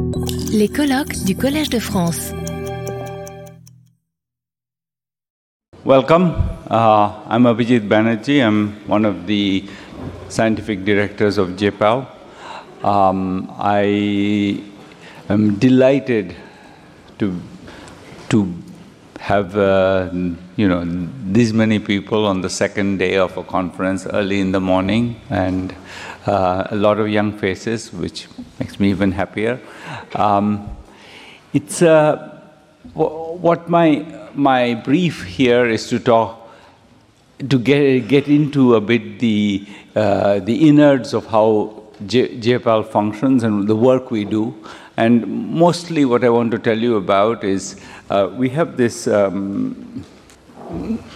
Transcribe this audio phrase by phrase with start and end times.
[0.00, 2.32] Les colloques du Collège de France.
[5.84, 6.34] Welcome.
[6.70, 8.40] Uh, I'm Abhijit Banerjee.
[8.40, 9.64] I'm one of the
[10.28, 12.06] scientific directors of JPAL.
[12.84, 14.62] Um, I
[15.28, 16.36] am delighted
[17.18, 17.34] to
[18.28, 18.54] to
[19.18, 20.10] have uh,
[20.56, 20.84] you know
[21.26, 25.74] these many people on the second day of a conference early in the morning and
[26.70, 29.60] a lot of young faces, which makes me even happier.
[30.14, 30.76] Um,
[31.52, 32.40] it's uh,
[32.94, 36.48] what my my brief here is to talk
[37.48, 43.42] to get get into a bit the uh, the innards of how J- JPAL functions
[43.42, 44.54] and the work we do.
[44.96, 49.06] And mostly, what I want to tell you about is uh, we have this.
[49.06, 50.04] Um,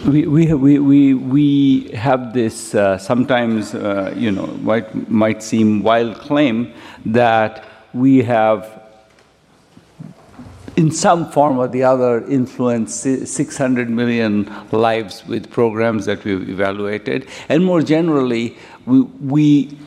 [0.06, 5.83] we, we, we, we, we have this uh, sometimes, uh, you know, might, might seem
[5.83, 6.73] wild claim
[7.06, 8.80] that we have
[10.77, 17.29] in some form or the other influenced 600 million lives with programs that we've evaluated.
[17.48, 19.79] And more generally, we, we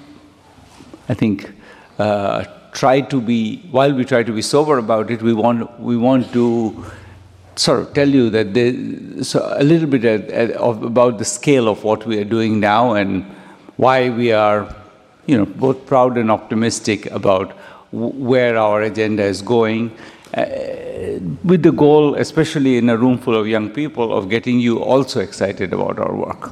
[1.07, 1.51] I think,
[1.99, 5.95] uh, try to be, while we try to be sober about it, we want, we
[5.97, 6.85] want to
[7.55, 8.73] sort of tell you that there,
[9.23, 12.59] so a little bit at, at, of, about the scale of what we are doing
[12.59, 13.23] now and
[13.77, 14.73] why we are,
[15.25, 17.51] you know, both proud and optimistic about
[17.91, 19.91] where our agenda is going,
[20.35, 20.45] uh,
[21.43, 25.21] with the goal, especially in a room full of young people, of getting you also
[25.21, 26.51] excited about our work.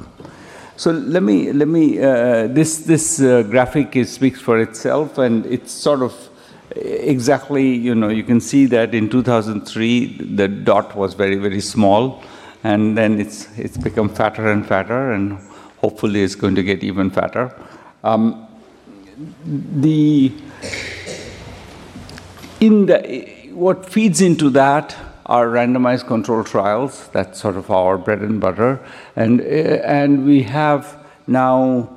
[0.76, 5.46] So let me let me uh, this this uh, graphic is, speaks for itself, and
[5.46, 6.12] it's sort of
[6.76, 12.22] exactly you know you can see that in 2003 the dot was very very small,
[12.62, 15.38] and then it's it's become fatter and fatter, and
[15.78, 17.54] hopefully it's going to get even fatter.
[18.02, 18.46] Um,
[19.46, 20.32] the
[22.60, 27.08] in the what feeds into that are randomized control trials.
[27.08, 28.80] That's sort of our bread and butter.
[29.16, 31.96] And, uh, and we have now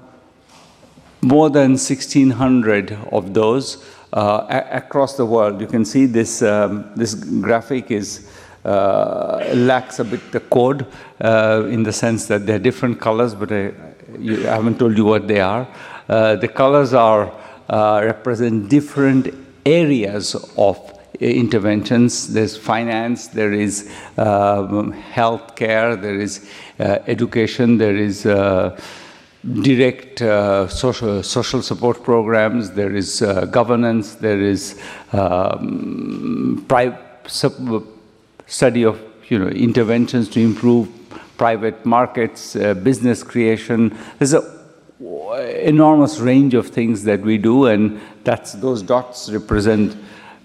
[1.21, 3.83] more than 1,600 of those
[4.17, 5.61] across the world.
[5.61, 8.27] You can see this, um, this graphic is,
[8.65, 10.85] uh, lacks a bit the code
[11.21, 13.71] uh, in the sense that they're different colors, but I,
[14.19, 15.67] you, I haven't told you what they are.
[16.09, 17.31] Uh, the colors are
[17.69, 19.33] uh, represent different
[19.65, 20.77] areas of
[21.19, 22.33] interventions.
[22.33, 28.79] There's finance, there is um, health care, there is uh, education, there is uh,
[29.53, 34.79] direct uh, social, social support programs, there is uh, governance, there is
[35.13, 36.65] um,
[38.47, 40.89] study of you know, interventions to improve
[41.37, 43.95] private markets, uh, business creation.
[44.19, 44.43] There's an
[44.99, 49.95] enormous range of things that we do, and that's those dots represent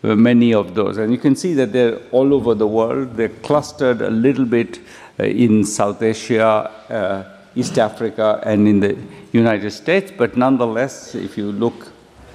[0.02, 0.98] many of those.
[0.98, 3.16] And you can see that they're all over the world.
[3.16, 4.80] They're clustered a little bit
[5.18, 8.98] uh, in South Asia, uh, East Africa, and in the
[9.32, 10.12] United States.
[10.16, 11.92] But nonetheless, if you look,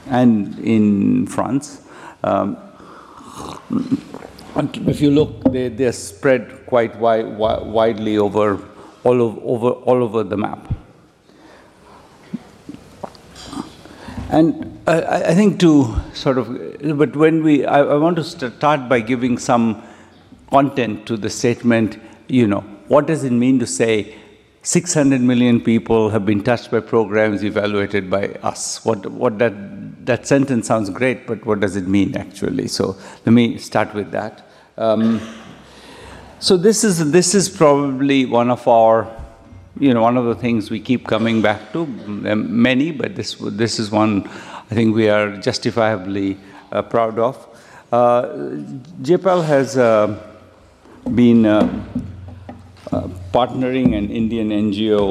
[0.09, 1.81] and in France,
[2.23, 2.57] um,
[4.87, 8.59] if you look, they, they're spread quite wi- wi- widely over
[9.03, 10.73] all, of, over all over the map.
[14.29, 16.47] And I, I, think to sort of,
[16.97, 19.81] but when we, I, I, want to start by giving some
[20.49, 24.15] content to the statement, you know, what does it mean to say
[24.63, 28.83] 600 million people have been touched by programs evaluated by us?
[28.83, 32.67] What, what that, that sentence sounds great, but what does it mean actually?
[32.67, 34.47] So let me start with that.
[34.77, 35.21] Um,
[36.39, 39.11] so this is, this is probably one of our
[39.79, 43.77] you know, one of the things we keep coming back to, many, but this, this
[43.77, 46.37] is one I think we are justifiably
[46.71, 47.37] uh, proud of.
[47.91, 48.23] Uh,
[49.01, 50.19] JPAL has uh,
[51.15, 51.45] been
[53.37, 55.01] partnering an Indian NGO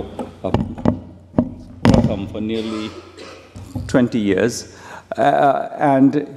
[1.84, 2.90] Pratham for nearly
[3.86, 4.76] 20 years.
[5.16, 6.36] and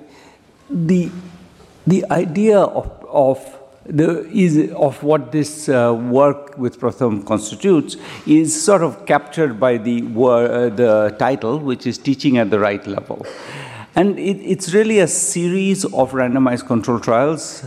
[0.70, 1.10] the,
[1.88, 3.40] the idea of, of
[3.88, 7.98] the is of what this uh, work with Pratham constitutes
[8.28, 12.86] is sort of captured by the uh, the title, which is teaching at the right
[12.86, 13.26] level,
[13.96, 17.64] and it, it's really a series of randomized control trials.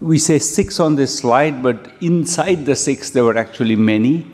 [0.00, 4.26] We say six on this slide, but inside the six there were actually many,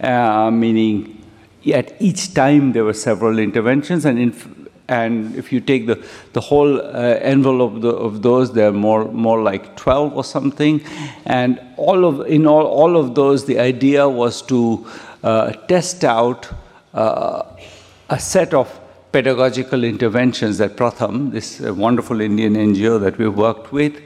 [0.00, 1.24] uh, meaning
[1.72, 6.40] at each time there were several interventions, and in, and if you take the, the
[6.40, 10.82] whole uh, envelope of, the, of those, they're more, more like 12 or something.
[11.26, 14.86] And all of, in all, all of those, the idea was to
[15.22, 16.48] uh, test out
[16.94, 17.42] uh,
[18.08, 18.80] a set of
[19.12, 24.00] pedagogical interventions that Pratham, this uh, wonderful Indian NGO that we've worked with,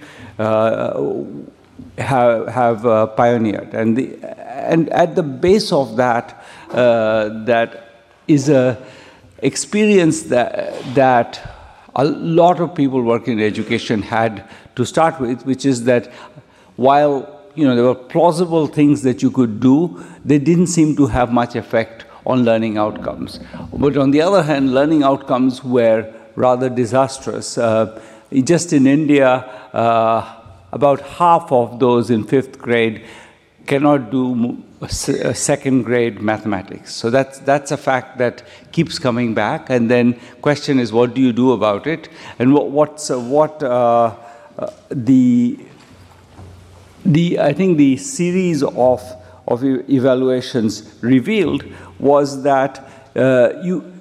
[1.98, 3.74] have, have uh, pioneered.
[3.74, 7.88] And, the, and at the base of that, uh, that
[8.28, 8.82] is a
[9.38, 11.56] experience that, that
[11.96, 16.06] a lot of people working in education had to start with, which is that
[16.76, 21.06] while you know there were plausible things that you could do, they didn't seem to
[21.06, 23.40] have much effect on learning outcomes.
[23.72, 27.58] But on the other hand, learning outcomes were rather disastrous.
[27.58, 28.00] Uh,
[28.40, 29.28] just in India,
[29.72, 30.40] uh,
[30.72, 33.04] about half of those in fifth grade
[33.66, 36.94] cannot do second grade mathematics.
[36.94, 38.42] So that's, that's a fact that
[38.72, 39.70] keeps coming back.
[39.70, 42.08] And then question is, what do you do about it?
[42.38, 44.16] And what, what's, uh, what uh,
[44.58, 45.58] uh, the,
[47.04, 49.02] the, I think the series of,
[49.46, 51.64] of evaluations revealed
[51.98, 53.92] was that uh, you,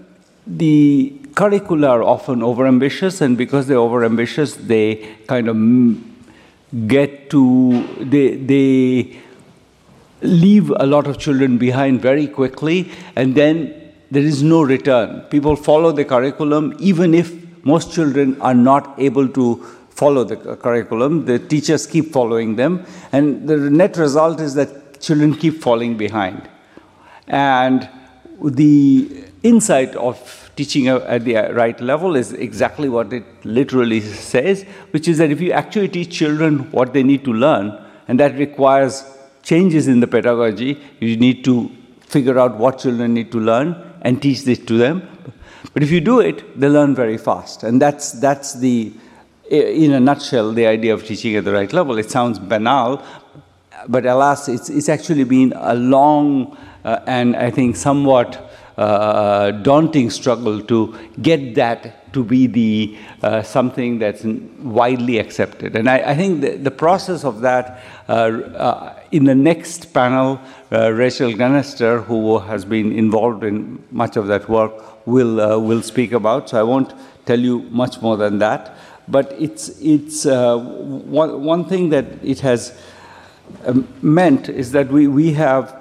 [0.48, 8.36] the curricula are often overambitious, and because they're overambitious, they kind of get to, they,
[8.36, 9.20] they
[10.22, 13.74] leave a lot of children behind very quickly, and then
[14.12, 15.22] there is no return.
[15.30, 17.34] People follow the curriculum, even if
[17.66, 19.56] most children are not able to
[19.90, 21.26] follow the curriculum.
[21.26, 26.50] The teachers keep following them, and the net result is that children keep falling behind.
[27.28, 27.90] And
[28.44, 35.08] the insight of teaching at the right level is exactly what it literally says, which
[35.08, 37.66] is that if you actually teach children what they need to learn,
[38.08, 39.04] and that requires
[39.42, 41.72] changes in the pedagogy, you need to
[42.02, 45.02] figure out what children need to learn and teach this to them.
[45.74, 47.64] But if you do it, they learn very fast.
[47.64, 48.94] And that's, that's the,
[49.50, 51.98] in a nutshell, the idea of teaching at the right level.
[51.98, 53.04] It sounds banal,
[53.88, 58.51] but alas, it's, it's actually been a long uh, and I think somewhat
[58.82, 64.24] uh, daunting struggle to get that to be the uh, something that's
[64.64, 65.76] widely accepted.
[65.76, 70.42] And I, I think the, the, process of that uh, uh in the next panel,
[70.72, 74.74] uh, Rachel Glennerster, who has been involved in much of that work,
[75.06, 76.50] will uh, will speak about.
[76.50, 76.92] So I won't
[77.26, 78.76] tell you much more than that.
[79.08, 82.76] But it's it's one one thing that it has
[83.66, 85.72] um, meant is that we we have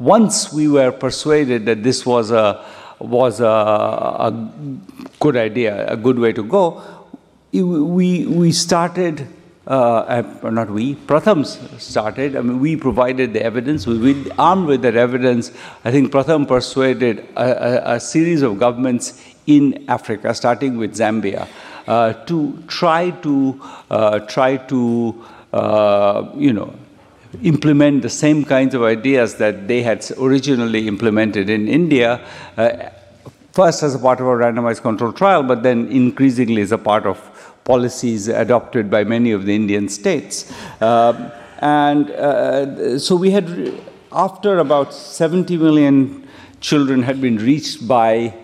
[0.00, 2.64] once we were persuaded that this was a
[2.98, 4.48] was a, a
[5.20, 6.82] good idea, a good way to go,
[7.52, 9.26] we we started.
[9.66, 11.44] Uh, not we, Pratham
[11.78, 12.34] started.
[12.36, 13.86] I mean, we provided the evidence.
[13.86, 15.52] We, we armed with that evidence.
[15.84, 21.46] I think Pratham persuaded a, a, a series of governments in Africa, starting with Zambia,
[21.86, 23.60] uh, to try to
[23.90, 25.22] uh, try to
[25.52, 26.72] uh, you know
[27.42, 32.20] implement the same kinds of ideas that they had originally implemented in India,
[32.56, 32.90] uh,
[33.52, 37.06] first as a part of a randomized control trial, but then increasingly as a part
[37.06, 37.18] of
[37.64, 40.52] policies adopted by many of the Indian states.
[40.80, 41.30] Uh,
[41.60, 43.74] and uh, so we had,
[44.12, 46.26] after about 70 million
[46.60, 48.34] children had been reached by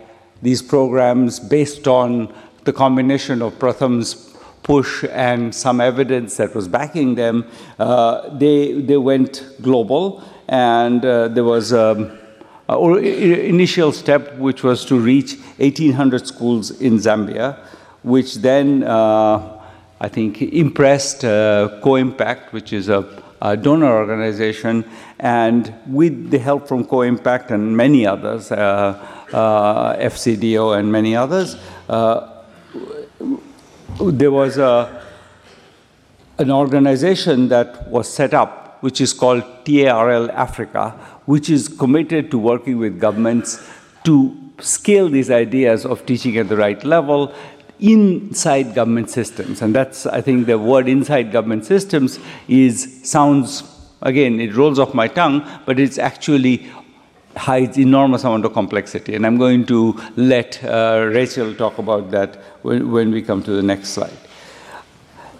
[0.43, 2.33] these programs based on
[2.65, 4.34] the combination of Pratham's
[4.65, 7.47] push and some evidence that was backing them,
[7.79, 10.25] uh, they, they went global.
[10.49, 12.11] And uh, there was um,
[12.69, 17.59] an initial step, which was to reach 1,800 schools in Zambia,
[18.03, 19.63] which then, uh,
[20.01, 24.85] I think, impressed uh, Co-Impact, which is a, a, donor organization,
[25.19, 28.57] and with the help from Co-Impact and many others, uh,
[29.33, 31.57] uh, FCDO and many others,
[34.01, 35.03] there was a,
[36.39, 40.91] an organization that was set up, which is called TARL Africa,
[41.27, 43.67] which is committed to working with governments
[44.05, 47.33] to scale these ideas of teaching at the right level
[47.81, 49.63] inside government systems.
[49.63, 53.63] And that's, I think, the word inside government systems is sounds,
[54.03, 56.71] again, it rolls off my tongue, but it's actually
[57.37, 59.15] hides enormous amount of complexity.
[59.15, 63.51] And I'm going to let uh, Rachel talk about that when, when, we come to
[63.53, 64.17] the next slide.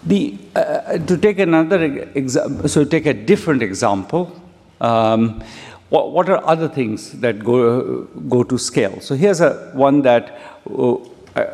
[0.03, 1.83] The, uh, to take another
[2.13, 4.39] example, so take a different example,
[4.81, 5.43] um,
[5.89, 8.99] what, what, are other things that go, go to scale?
[8.99, 10.97] So here's a, one that uh,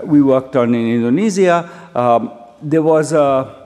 [0.04, 1.70] we worked on in Indonesia.
[1.96, 2.32] Um,
[2.62, 3.61] there was a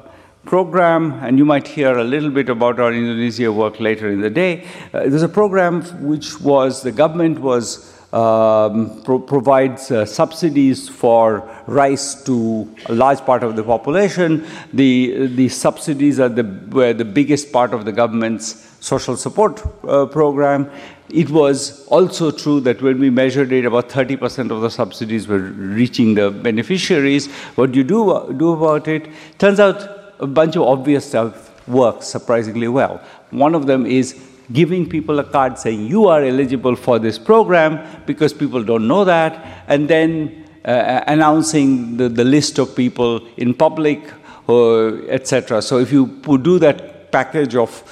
[0.46, 4.30] program, and you might hear a little bit about our Indonesia work later in the
[4.30, 4.66] day.
[4.94, 11.50] Uh, there's a program which was the government was um, pro provides uh, subsidies for
[11.68, 14.46] rice to a large part of the population.
[14.72, 20.06] The, the subsidies are the, were the biggest part of the government's social support uh,
[20.06, 20.72] program.
[21.10, 25.40] It was also true that when we measured it, about 30% of the subsidies were
[25.40, 27.28] reaching the beneficiaries.
[27.56, 29.08] What do you do, do about it?
[29.38, 33.02] Turns out a bunch of obvious stuff works surprisingly well.
[33.32, 34.20] One of them is
[34.52, 39.04] giving people a card saying you are eligible for this program because people don't know
[39.06, 44.12] that, and then uh, announcing the, the list of people in public,
[44.48, 45.62] uh, etc.
[45.62, 46.08] So if you
[46.42, 47.84] do that package of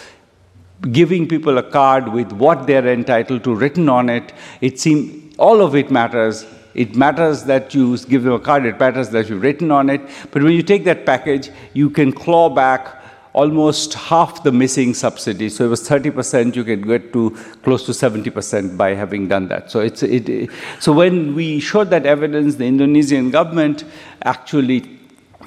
[0.91, 5.61] giving people a card with what they're entitled to written on it, it seems all
[5.61, 6.45] of it matters.
[6.73, 10.01] It matters that you give them a card, it matters that you've written on it.
[10.31, 13.03] But when you take that package, you can claw back
[13.33, 15.49] almost half the missing subsidy.
[15.49, 17.31] So it was 30%, you can get to
[17.63, 19.71] close to 70% by having done that.
[19.71, 20.49] So, it's, it,
[20.79, 23.85] so when we showed that evidence, the Indonesian government
[24.23, 24.99] actually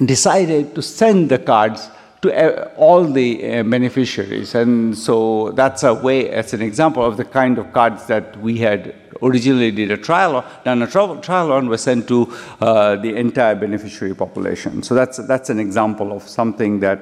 [0.05, 1.89] decided to send the cards
[2.21, 4.55] to uh, all the uh, beneficiaries.
[4.55, 8.57] And so that's a way, as an example of the kind of cards that we
[8.57, 13.55] had originally did a trial, done a trial on, were sent to uh, the entire
[13.55, 14.83] beneficiary population.
[14.83, 16.99] So that's, that's an example of something that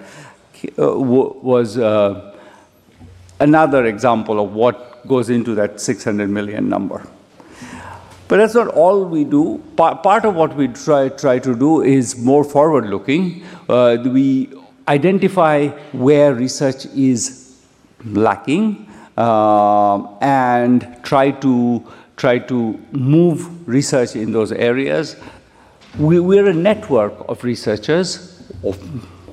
[0.79, 2.35] uh, was uh,
[3.39, 7.05] another example of what goes into that 600 million number.
[8.27, 9.61] But that's not all we do.
[9.75, 13.43] part of what we try, try to do is more forward looking.
[13.69, 14.49] Uh, we
[14.87, 17.61] identify where research is
[18.03, 21.83] lacking uh, and try to,
[22.17, 25.15] try to move research in those areas.
[25.97, 28.77] We, we're a network of researchers, of,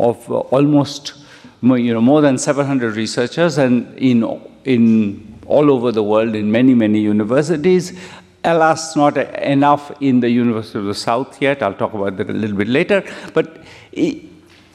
[0.00, 1.14] of almost
[1.62, 4.24] you know, more than 700 researchers and in,
[4.64, 7.98] in all over the world in many, many universities.
[8.44, 11.62] Alas, not enough in the University of the South yet.
[11.62, 13.04] I'll talk about that a little bit later.
[13.32, 13.62] But
[13.92, 14.24] it,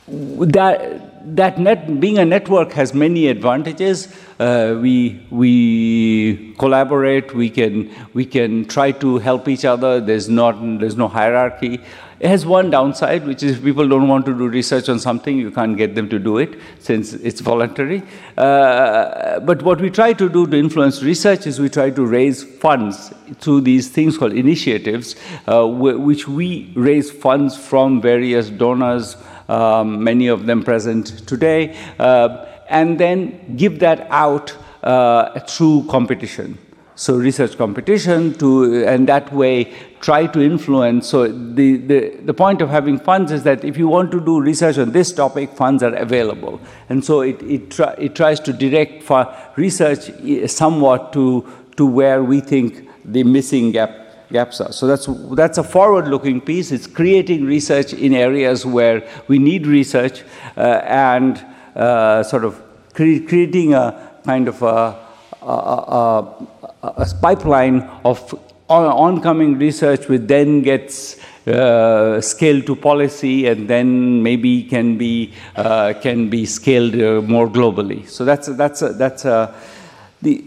[0.08, 4.14] that, that net, being a network has many advantages.
[4.40, 10.00] Uh, we, we collaborate, we can, we can try to help each other.
[10.00, 11.82] There's, not, there's no hierarchy.
[12.20, 15.38] It has one downside, which is if people don't want to do research on something,
[15.38, 18.02] you can't get them to do it since it's voluntary.
[18.36, 22.44] Uh, but what we try to do to influence research is we try to raise
[22.44, 25.16] funds through these things called initiatives,
[25.48, 29.16] uh, which we raise funds from various donors,
[29.48, 36.58] um, many of them present today, uh, and then give that out uh, through competition.
[36.96, 41.08] So research competition to and that way try to influence.
[41.08, 44.42] So the, the the point of having funds is that if you want to do
[44.42, 46.60] research on this topic funds are available.
[46.90, 50.10] And so it it, try, it tries to direct for research
[50.48, 54.72] somewhat to to where we think the missing gap gaps are.
[54.72, 56.72] So that's that's a forward-looking piece.
[56.72, 60.24] It's creating research in areas where we need research
[60.56, 62.62] uh, and uh, sort of
[62.94, 64.96] cre creating a kind of a,
[65.42, 66.38] a, a
[66.84, 68.34] a pipeline of
[68.70, 71.18] oncoming research which then gets
[71.48, 77.48] uh, scaled to policy and then maybe can be uh, can be scaled uh, more
[77.48, 78.08] globally.
[78.10, 79.24] So that's that's a, that's
[80.22, 80.44] the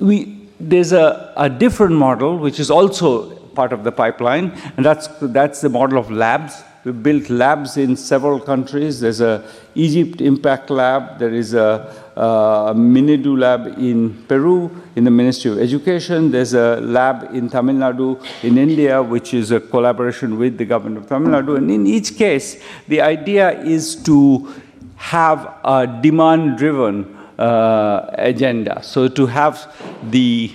[0.00, 5.08] we there's a, a different model which is also part of the pipeline and that's
[5.20, 9.00] that's the model of labs We've built labs in several countries.
[9.00, 11.18] There's a Egypt Impact Lab.
[11.18, 16.30] There is a, a Minedu lab in Peru in the Ministry of Education.
[16.30, 20.98] There's a lab in Tamil Nadu in India, which is a collaboration with the government
[20.98, 21.58] of Tamil Nadu.
[21.58, 24.48] And in each case, the idea is to
[24.96, 28.82] have a demand-driven uh, agenda.
[28.82, 29.74] So to have
[30.10, 30.52] the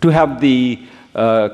[0.00, 0.78] to have the
[1.14, 1.48] uh,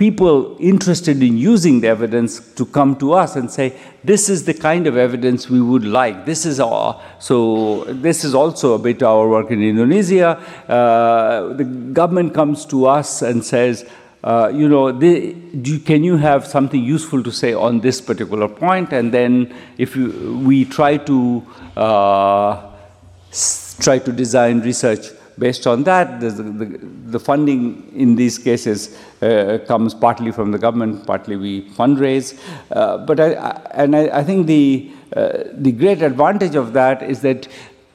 [0.00, 4.54] people interested in using the evidence to come to us and say, this is the
[4.54, 6.24] kind of evidence we would like.
[6.24, 10.38] This is our, so this is also a bit our work in Indonesia.
[10.66, 13.84] Uh, the government comes to us and says,
[14.24, 18.94] uh, you know, you, can you have something useful to say on this particular point?
[18.94, 21.46] And then if you, we try to
[21.76, 22.69] uh,
[23.80, 25.06] try to design research
[25.38, 26.64] based on that, the, the,
[27.14, 32.38] the, funding in these cases uh, comes partly from the government, partly we fundraise.
[32.70, 37.02] Uh, but I, I, and I, I, think the, uh, the great advantage of that
[37.02, 37.48] is that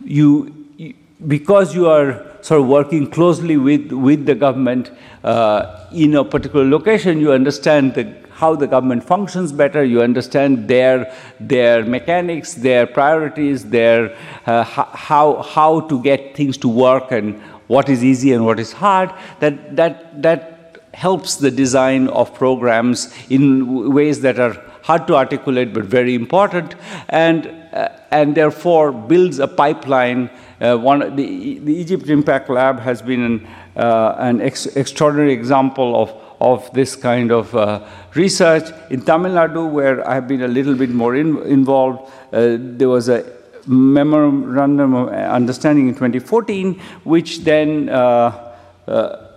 [0.04, 0.96] you, you,
[1.28, 4.92] because you are sort of working closely with, with the government
[5.24, 10.68] uh, in a particular location, you understand the how the government functions better, you understand
[10.68, 14.14] their, their mechanics, their priorities, their,
[14.46, 18.74] uh, how, how to get things to work and what is easy and what is
[18.74, 25.16] hard, that, that, that helps the design of programs in ways that are hard to
[25.16, 26.76] articulate but very important,
[27.10, 30.30] and, uh, and therefore builds a pipeline.
[30.60, 36.02] Uh, one, the, the Egypt Impact Lab has been an, uh, an ex extraordinary example
[36.02, 36.14] of,
[36.52, 37.82] of this kind of uh,
[38.14, 38.72] research.
[38.90, 42.90] In Tamil Nadu, where I have been a little bit more in, involved, uh, there
[42.90, 43.20] was a
[43.68, 49.32] memorandum of understanding in 2014, which then uh,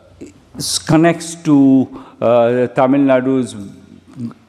[0.86, 1.58] connects to
[2.20, 3.54] Tamil Nadu's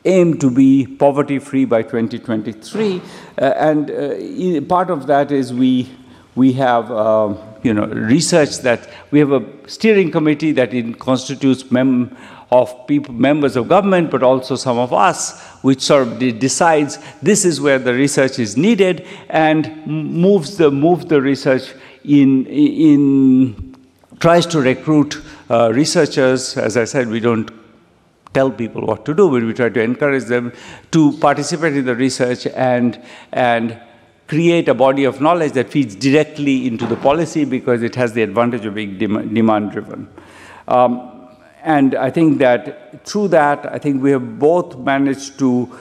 [0.05, 3.01] aim to be poverty free by 2023.
[3.37, 5.89] Uh, and uh, part of that is we,
[6.35, 12.15] we have uh, you know, research that we have a steering committee that constitutes mem
[12.51, 17.45] of people, members of government, but also some of us, which sort of decides this
[17.45, 23.75] is where the research is needed and moves the, moves the research in, in
[24.19, 26.57] tries to recruit uh, researchers.
[26.57, 27.51] As I said, we don't
[28.33, 30.51] tell people what to do, but we try to encourage them
[30.91, 33.01] to participate in the research and,
[33.31, 33.79] and
[34.27, 38.21] create a body of knowledge that feeds directly into the policy because it has the
[38.21, 40.07] advantage of being dem demand driven.
[40.67, 41.18] Um,
[41.63, 45.77] and I think that through that, I think we have both managed to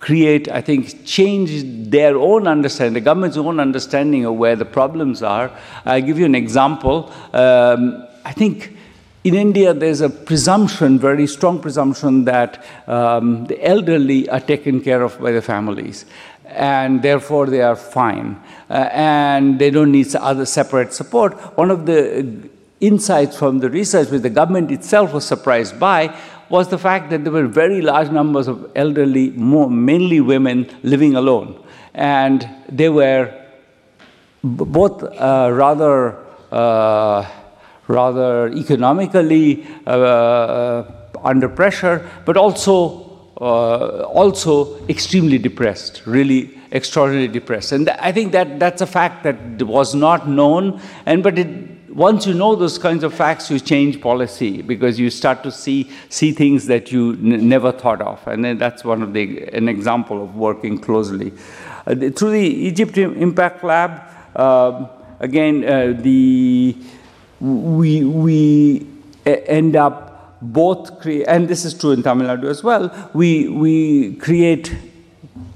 [0.00, 5.22] create, I think, change their own understanding, the government's own understanding of where the problems
[5.22, 5.50] are.
[5.86, 7.10] I'll give you an example.
[7.32, 8.76] Um, I think
[9.24, 15.00] in India, there's a presumption, very strong presumption, that um, the elderly are taken care
[15.02, 16.04] of by the families,
[16.44, 18.38] and therefore they are fine,
[18.68, 21.32] uh, and they don't need other separate support.
[21.56, 22.50] One of the
[22.80, 26.14] insights from the research, which the government itself was surprised by,
[26.48, 31.14] was the fact that there were very large numbers of elderly, more, mainly women, living
[31.16, 31.62] alone.
[31.94, 33.32] And they were
[34.42, 36.18] both uh, rather
[36.52, 37.26] uh,
[37.88, 43.00] rather economically uh, uh, under pressure, but also
[43.40, 47.72] uh, also extremely depressed, really extraordinarily depressed.
[47.72, 51.48] And I think that that's a fact that was not known, and but it,
[51.94, 55.90] once you know those kinds of facts, you change policy because you start to see
[56.08, 60.22] see things that you never thought of, and then that's one of the an example
[60.22, 61.32] of working closely
[61.86, 64.02] uh, the, through the Egypt Impact Lab.
[64.34, 64.88] Uh,
[65.20, 66.76] again, uh, the
[67.40, 68.86] we, we
[69.26, 74.14] end up both create, and this is true in Tamil Nadu as well, we, we
[74.16, 74.74] create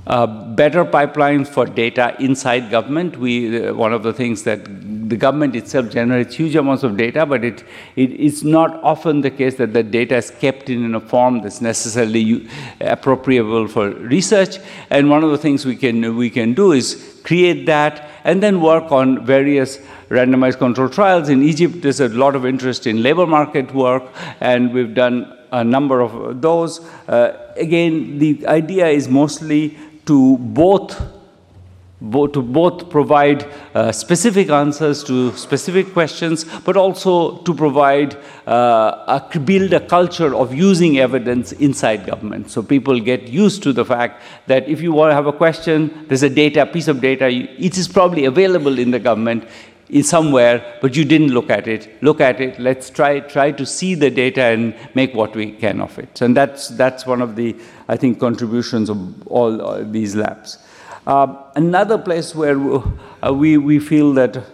[0.07, 3.19] uh, better pipelines for data inside government.
[3.19, 4.67] We, uh, one of the things that
[5.09, 7.65] the government itself generates huge amounts of data, but it,
[7.97, 11.61] it, it's not often the case that the data is kept in a form that's
[11.61, 12.49] necessarily
[12.81, 14.59] appropriable for research.
[14.91, 18.61] And one of the things we can, we can do is create that and then
[18.61, 21.29] work on various randomized control trials.
[21.29, 24.05] In Egypt, there's a lot of interest in labor market work,
[24.41, 26.81] and we've done a number of those.
[27.09, 31.18] Uh, again, the idea is mostly to both
[32.01, 39.21] both, to both provide uh, specific answers to specific questions, but also to provide, uh,
[39.35, 42.51] a, build a culture of using evidence inside government.
[42.51, 46.07] So people get used to the fact that if you want to have a question,
[46.09, 49.45] there's a data, piece of data, it is probably available in the government
[49.91, 52.03] in somewhere, but you didn't look at it.
[52.03, 52.59] Look at it.
[52.59, 56.21] Let's try try to see the data and make what we can of it.
[56.21, 57.57] And that's that's one of the
[57.89, 60.59] I think contributions of all these labs.
[61.09, 64.45] Uh, another place where uh, we we feel that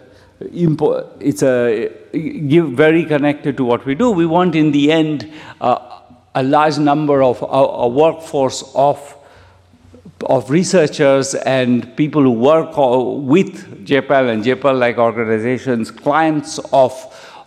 [0.40, 4.12] it's a very connected to what we do.
[4.12, 6.00] We want in the end uh,
[6.32, 9.16] a large number of a, a workforce of
[10.26, 16.94] of researchers and people who work with JPAL and JPAL-like organizations, clients of,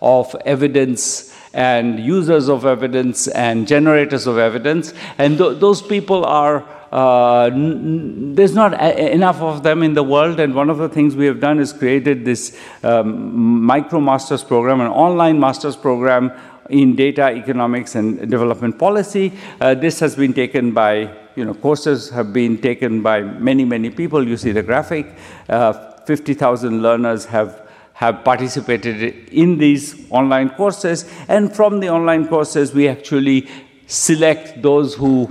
[0.02, 4.94] of evidence and users of evidence and generators of evidence.
[5.18, 10.40] And th those people are, uh, there's not enough of them in the world.
[10.40, 14.82] And one of the things we have done is created this um, micro master's program,
[14.82, 16.32] an online master's program
[16.70, 19.34] in data economics and development policy.
[19.60, 23.90] Uh, this has been taken by you know, courses have been taken by many, many
[23.90, 24.28] people.
[24.28, 25.06] You see the graphic.
[25.48, 25.74] Uh,
[26.06, 31.12] 50,000 learners have have participated in these online courses.
[31.28, 33.48] And from the online courses, we actually
[33.88, 35.28] select those who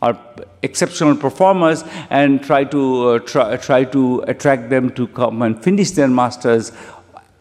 [0.00, 0.18] are
[0.62, 5.90] exceptional performers and try to, uh, try, try to attract them to come and finish
[5.92, 6.72] their masters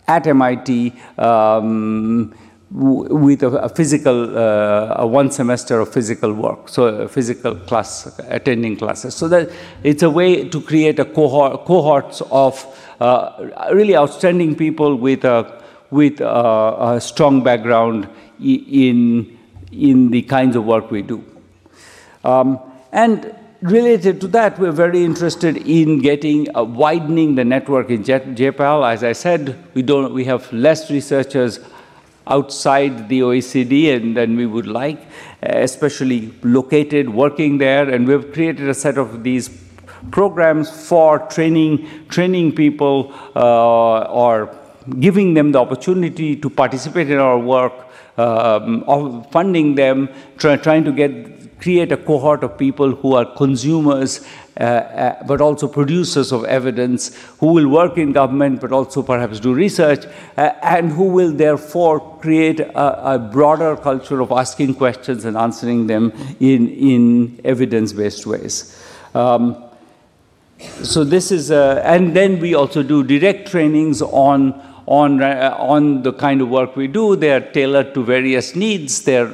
[0.08, 0.94] at MIT.
[1.18, 2.34] Um,
[2.70, 8.20] with a, a physical, uh, a one semester of physical work, so a physical class,
[8.28, 9.16] attending classes.
[9.16, 9.50] So that
[9.84, 12.66] it's a way to create a cohort, cohorts of
[13.00, 19.38] uh, really outstanding people with a, with a, a strong background in
[19.72, 21.24] in the kinds of work we do.
[22.28, 22.60] Um,
[22.92, 28.94] and related to that, we're very interested in getting uh, widening the network in JPAL.
[28.94, 31.62] As I said, we don't we have less researchers
[32.28, 35.00] outside the OECD and than we would like,
[35.42, 37.90] especially located working there.
[37.90, 39.50] And we've created a set of these
[40.12, 44.54] programs for training training people uh, or
[45.00, 47.74] giving them the opportunity to participate in our work,
[48.18, 54.24] um, funding them, try, trying to get create a cohort of people who are consumers
[54.60, 59.40] uh, uh, but also producers of evidence, who will work in government but also perhaps
[59.40, 60.04] do research,
[60.36, 65.86] uh, and who will therefore create a, a, broader culture of asking questions and answering
[65.86, 68.84] them in, in evidence based ways.
[69.14, 69.64] Um,
[70.82, 76.02] so this is, uh, and then we also do direct trainings on on uh, on
[76.02, 77.16] the kind of work we do.
[77.16, 79.04] They are tailored to various needs.
[79.04, 79.32] They're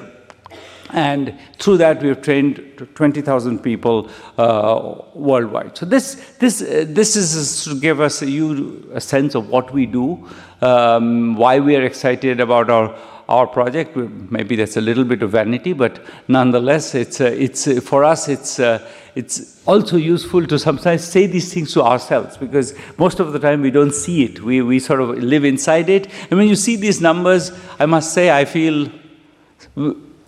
[0.93, 5.75] and through that, we've trained 20,000 people uh, worldwide.
[5.75, 9.73] So this, this, uh, this is to give us a, you a sense of what
[9.73, 10.29] we do,
[10.61, 12.95] um, why we are excited about our,
[13.27, 13.95] our project.
[13.95, 18.27] Maybe that's a little bit of vanity, but nonetheless, it's, uh, it's, uh, for us,
[18.27, 23.31] it's, uh, it's also useful to sometimes say these things to ourselves because most of
[23.31, 24.41] the time we don't see it.
[24.41, 26.07] We, we sort of live inside it.
[26.29, 28.89] And when you see these numbers, I must say, I feel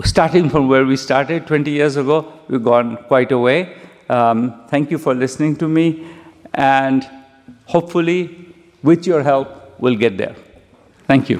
[0.04, 3.76] starting from where we started 20 years ago, we've gone quite a way.
[4.10, 6.08] Um, thank you for listening to me,
[6.54, 7.10] and
[7.66, 10.36] hopefully, with your help, we'll get there.
[11.08, 11.40] Thank you.